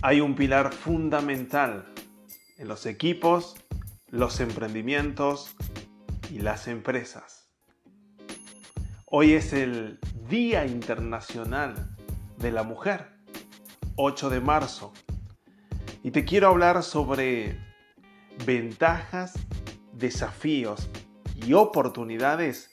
[0.00, 1.92] hay un pilar fundamental
[2.56, 3.56] en los equipos,
[4.08, 5.56] los emprendimientos
[6.30, 7.50] y las empresas.
[9.06, 9.98] Hoy es el
[10.28, 11.96] Día Internacional
[12.36, 13.08] de la Mujer,
[13.96, 14.92] 8 de marzo,
[16.04, 17.58] y te quiero hablar sobre
[18.46, 19.34] ventajas,
[19.92, 20.88] desafíos
[21.34, 22.70] y oportunidades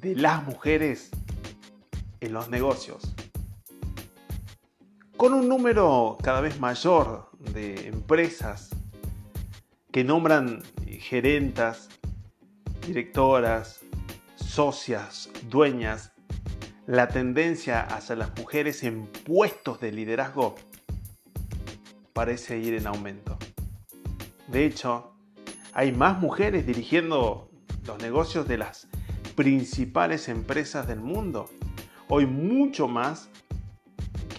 [0.00, 1.10] de las mujeres
[2.20, 3.12] en los negocios.
[5.20, 8.70] Con un número cada vez mayor de empresas
[9.92, 10.62] que nombran
[10.98, 11.90] gerentas,
[12.86, 13.80] directoras,
[14.34, 16.12] socias, dueñas,
[16.86, 20.54] la tendencia hacia las mujeres en puestos de liderazgo
[22.14, 23.36] parece ir en aumento.
[24.48, 25.12] De hecho,
[25.74, 27.50] hay más mujeres dirigiendo
[27.84, 28.88] los negocios de las
[29.36, 31.50] principales empresas del mundo.
[32.08, 33.28] Hoy mucho más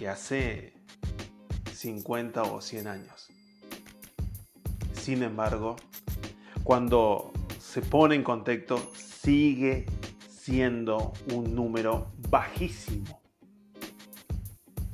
[0.09, 0.73] hace
[1.73, 3.27] 50 o 100 años.
[4.93, 5.75] Sin embargo,
[6.63, 9.85] cuando se pone en contexto, sigue
[10.29, 13.21] siendo un número bajísimo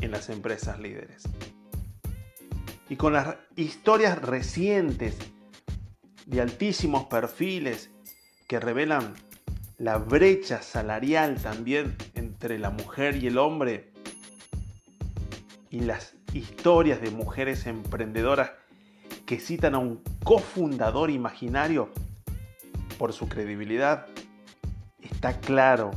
[0.02, 1.24] en las empresas líderes.
[2.90, 5.18] Y con las historias recientes
[6.26, 7.90] de altísimos perfiles
[8.48, 9.14] que revelan
[9.78, 13.92] la brecha salarial también entre la mujer y el hombre,
[15.78, 18.50] y las historias de mujeres emprendedoras
[19.28, 21.92] que citan a un cofundador imaginario
[22.98, 24.08] por su credibilidad,
[25.04, 25.92] está claro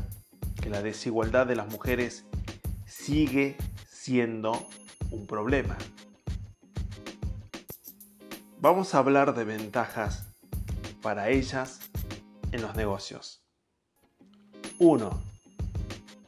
[0.60, 2.26] que la desigualdad de las mujeres
[2.84, 3.56] sigue
[3.88, 4.68] siendo
[5.10, 5.78] un problema.
[8.60, 10.26] Vamos a hablar de ventajas
[11.00, 11.80] para ellas
[12.52, 13.42] en los negocios.
[14.78, 15.22] 1.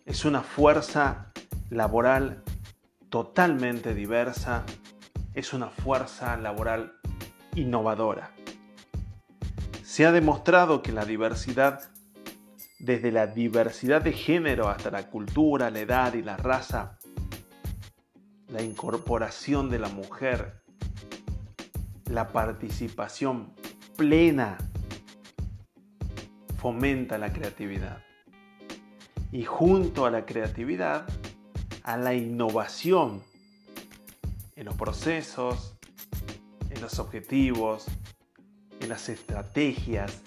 [0.06, 1.34] Es una fuerza
[1.68, 2.42] laboral
[3.12, 4.64] totalmente diversa,
[5.34, 6.94] es una fuerza laboral
[7.54, 8.30] innovadora.
[9.84, 11.90] Se ha demostrado que la diversidad,
[12.78, 16.96] desde la diversidad de género hasta la cultura, la edad y la raza,
[18.48, 20.62] la incorporación de la mujer,
[22.06, 23.52] la participación
[23.94, 24.56] plena,
[26.56, 28.02] fomenta la creatividad.
[29.30, 31.04] Y junto a la creatividad,
[31.84, 33.22] a la innovación
[34.56, 35.74] en los procesos,
[36.70, 37.86] en los objetivos,
[38.80, 40.22] en las estrategias,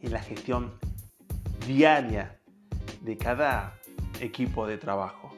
[0.00, 0.72] en la gestión
[1.66, 2.38] diaria
[3.02, 3.78] de cada
[4.20, 5.34] equipo de trabajo.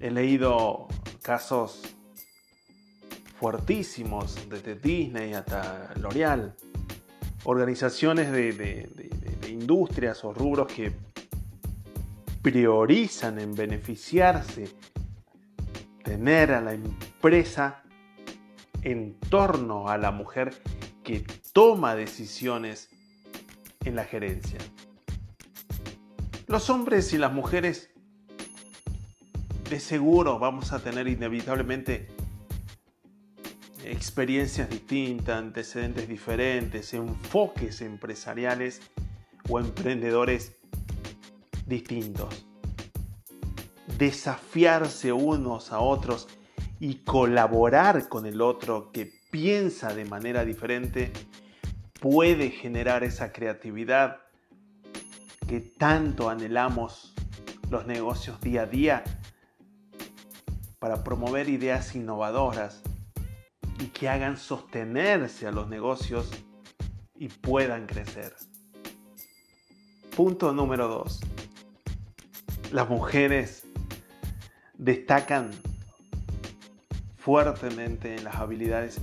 [0.00, 0.86] He leído
[1.22, 1.82] casos
[3.38, 6.54] fuertísimos desde Disney hasta L'Oreal,
[7.44, 10.92] organizaciones de, de industrias o rubros que
[12.50, 14.70] priorizan en beneficiarse,
[16.02, 17.82] tener a la empresa
[18.80, 20.54] en torno a la mujer
[21.04, 22.88] que toma decisiones
[23.84, 24.58] en la gerencia.
[26.46, 27.90] Los hombres y las mujeres
[29.68, 32.08] de seguro vamos a tener inevitablemente
[33.84, 38.80] experiencias distintas, antecedentes diferentes, enfoques empresariales
[39.50, 40.57] o emprendedores
[41.68, 42.46] distintos.
[43.98, 46.28] Desafiarse unos a otros
[46.80, 51.12] y colaborar con el otro que piensa de manera diferente
[52.00, 54.20] puede generar esa creatividad
[55.46, 57.14] que tanto anhelamos
[57.70, 59.04] los negocios día a día
[60.78, 62.82] para promover ideas innovadoras
[63.80, 66.30] y que hagan sostenerse a los negocios
[67.16, 68.34] y puedan crecer.
[70.14, 71.20] Punto número 2
[72.72, 73.64] las mujeres
[74.76, 75.50] destacan
[77.16, 79.00] fuertemente en las habilidades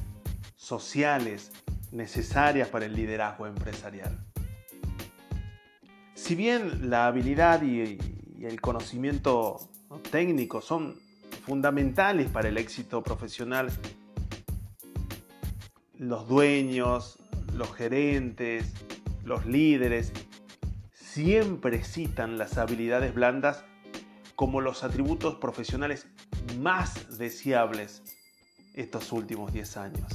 [0.55, 1.51] sociales
[1.91, 4.17] necesarias para el liderazgo empresarial.
[6.13, 7.97] Si bien la habilidad y,
[8.41, 9.57] el conocimiento
[10.11, 10.95] técnico son
[11.45, 13.71] fundamentales para el éxito profesional,
[15.97, 17.17] los dueños,
[17.55, 18.71] los gerentes,
[19.23, 20.11] los líderes
[21.15, 23.63] siempre citan las habilidades blandas
[24.35, 26.07] como los atributos profesionales
[26.59, 28.03] más deseables
[28.73, 30.05] estos últimos 10 años.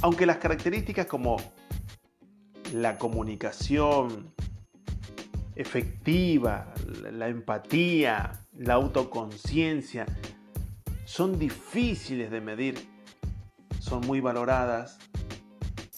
[0.00, 1.38] Aunque las características como
[2.72, 4.32] la comunicación
[5.56, 6.72] efectiva,
[7.10, 10.06] la empatía, la autoconciencia,
[11.04, 12.88] son difíciles de medir,
[13.80, 15.00] son muy valoradas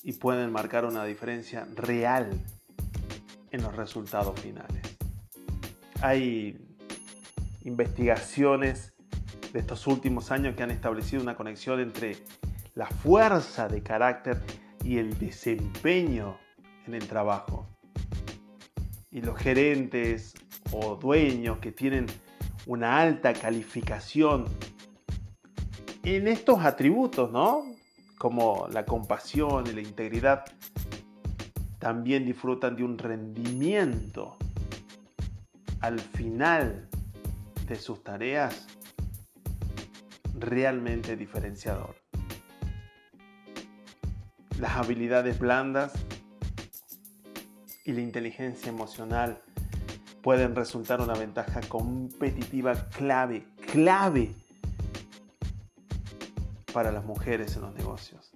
[0.03, 2.43] y pueden marcar una diferencia real
[3.57, 4.97] en los resultados finales.
[6.03, 6.59] Hay
[7.65, 8.93] investigaciones
[9.53, 12.19] de estos últimos años que han establecido una conexión entre
[12.75, 14.41] la fuerza de carácter
[14.85, 16.39] y el desempeño
[16.87, 17.67] en el trabajo.
[19.11, 20.35] Y los gerentes
[20.73, 22.07] o dueños que tienen
[22.67, 24.45] una alta calificación
[26.03, 27.63] en estos atributos, ¿no?
[28.19, 30.45] Como la compasión y la integridad,
[31.79, 34.37] también disfrutan de un rendimiento
[35.81, 36.89] al final
[37.67, 38.67] de sus tareas
[40.39, 41.97] realmente diferenciador.
[44.59, 45.93] Las habilidades blandas
[47.85, 49.43] y la inteligencia emocional
[50.23, 54.35] pueden resultar una ventaja competitiva clave, clave
[56.73, 58.33] para las mujeres en los negocios.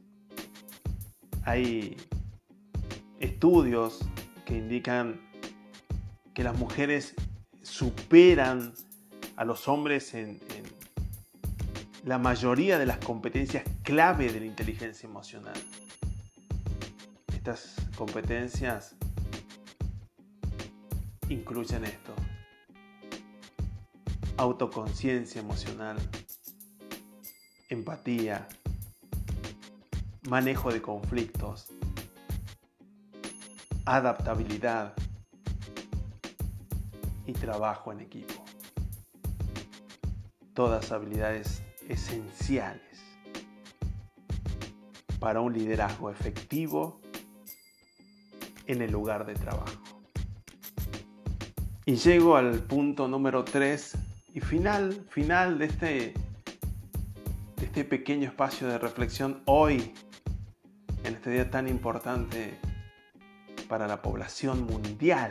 [1.43, 1.97] Hay
[3.21, 4.01] estudios
[4.45, 5.21] que indican
[6.35, 7.15] que las mujeres
[7.63, 8.73] superan
[9.37, 10.41] a los hombres en,
[12.05, 15.55] la mayoría de las competencias clave de la inteligencia emocional.
[17.35, 18.97] Estas competencias
[21.29, 22.15] incluyen esto.
[24.39, 25.99] Autoconciencia emocional,
[27.69, 28.49] empatía,
[30.23, 31.69] manejo de conflictos,
[33.97, 34.95] adaptabilidad
[37.27, 38.45] y trabajo en equipo.
[40.55, 43.01] Todas habilidades esenciales
[45.19, 47.01] para un liderazgo efectivo
[48.69, 49.83] en el lugar de trabajo.
[51.85, 53.95] Y llego al punto número 3
[54.35, 55.89] y final, final de este,
[57.57, 59.93] de este pequeño espacio de reflexión hoy,
[61.03, 62.70] en este día tan importante
[63.71, 65.31] para la población mundial,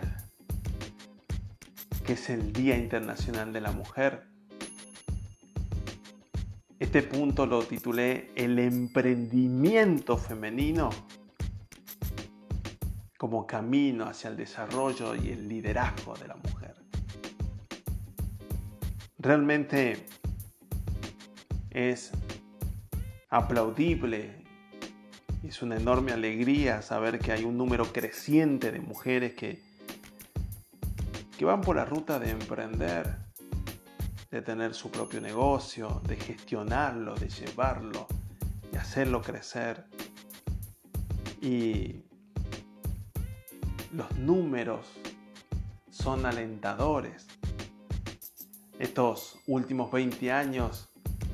[2.05, 4.27] que es el Día Internacional de la Mujer.
[6.79, 10.89] Este punto lo titulé El emprendimiento femenino
[13.17, 16.75] como camino hacia el desarrollo y el liderazgo de la mujer.
[19.17, 20.05] Realmente
[21.71, 22.11] es
[23.29, 24.45] aplaudible,
[25.47, 29.61] es una enorme alegría saber que hay un número creciente de mujeres que,
[31.37, 33.15] que van por la ruta de emprender,
[34.29, 38.07] de tener su propio negocio, de gestionarlo, de llevarlo,
[38.71, 39.85] y hacerlo crecer.
[41.41, 42.03] Y
[43.93, 44.85] los números
[45.89, 47.27] son alentadores.
[48.77, 50.89] Estos últimos 20 años,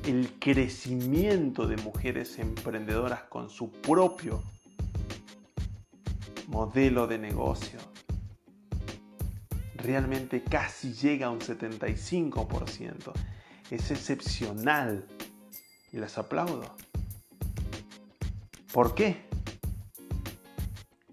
[0.06, 4.42] el crecimiento de mujeres emprendedoras con su propio
[6.46, 7.80] modelo de negocio
[9.74, 13.12] realmente casi llega a un 75%.
[13.70, 15.06] Es excepcional
[15.92, 16.76] y las aplaudo.
[18.72, 19.24] ¿Por qué?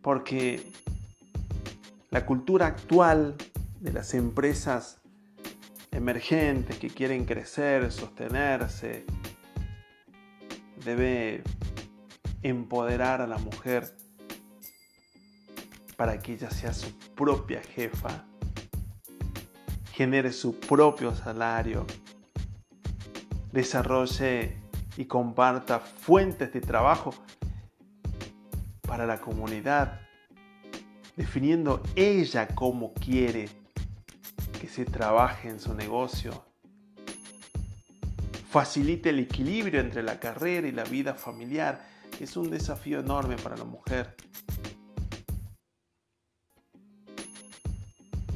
[0.02, 0.72] Porque
[2.12, 3.36] la cultura actual
[3.80, 5.03] de las empresas
[5.94, 9.06] emergentes que quieren crecer, sostenerse,
[10.84, 11.44] debe
[12.42, 13.96] empoderar a la mujer
[15.96, 18.26] para que ella sea su propia jefa,
[19.94, 21.86] genere su propio salario,
[23.52, 24.58] desarrolle
[24.98, 27.14] y comparta fuentes de trabajo
[28.82, 30.02] para la comunidad
[31.16, 33.50] definiendo ella cómo quiere
[34.74, 36.46] se trabaje en su negocio.
[38.50, 41.86] Facilite el equilibrio entre la carrera y la vida familiar.
[42.20, 44.16] Es un desafío enorme para la mujer.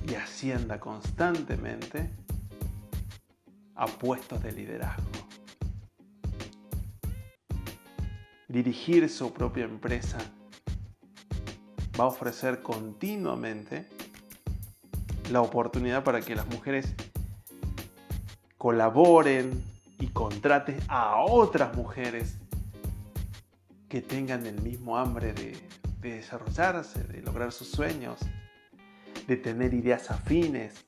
[0.07, 2.11] Y ascienda constantemente
[3.73, 5.09] a puestos de liderazgo.
[8.47, 10.19] Dirigir su propia empresa
[11.99, 13.87] va a ofrecer continuamente
[15.31, 16.93] la oportunidad para que las mujeres
[18.57, 19.63] colaboren
[19.99, 22.37] y contraten a otras mujeres
[23.89, 25.57] que tengan el mismo hambre de,
[26.01, 28.19] de desarrollarse, de lograr sus sueños,
[29.27, 30.85] de tener ideas afines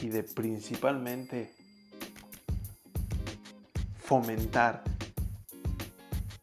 [0.00, 1.54] y de principalmente
[3.98, 4.82] fomentar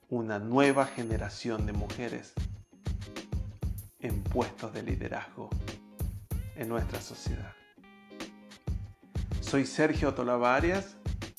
[0.10, 2.34] una nueva generación de mujeres
[4.00, 5.50] en puestos de liderazgo
[6.56, 7.54] en nuestra sociedad.
[9.42, 10.98] Soy Sergio Tolavarias,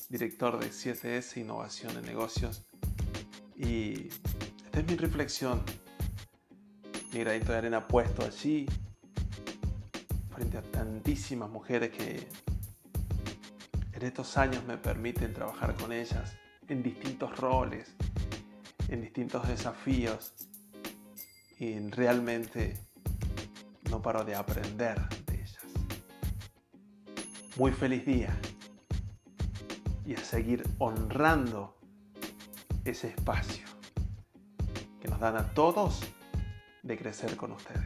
[0.09, 2.65] director de 7S Innovación en Negocios.
[3.55, 4.07] Y
[4.65, 5.63] esta es mi reflexión,
[7.13, 8.65] mi granito de arena puesto allí
[10.33, 12.27] frente a tantísimas mujeres que
[13.93, 16.35] en estos años me permiten trabajar con ellas
[16.67, 17.95] en distintos roles,
[18.89, 20.33] en distintos desafíos.
[21.57, 22.77] Y realmente
[23.95, 25.63] no paro de aprender de ellas.
[27.55, 28.37] Muy feliz día
[30.05, 31.77] y a seguir honrando
[32.83, 33.65] ese espacio
[34.99, 36.01] que nos dan a todos
[36.83, 37.84] de crecer con ustedes.